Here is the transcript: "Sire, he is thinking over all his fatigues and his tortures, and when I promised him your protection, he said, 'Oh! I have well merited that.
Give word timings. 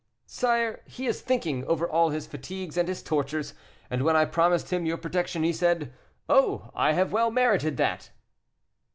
"Sire, 0.25 0.81
he 0.87 1.05
is 1.05 1.21
thinking 1.21 1.63
over 1.65 1.87
all 1.87 2.09
his 2.09 2.25
fatigues 2.25 2.75
and 2.75 2.87
his 2.87 3.03
tortures, 3.03 3.53
and 3.87 4.01
when 4.01 4.15
I 4.15 4.25
promised 4.25 4.71
him 4.73 4.83
your 4.83 4.97
protection, 4.97 5.43
he 5.43 5.53
said, 5.53 5.93
'Oh! 6.27 6.71
I 6.73 6.93
have 6.93 7.11
well 7.13 7.29
merited 7.29 7.77
that. 7.77 8.09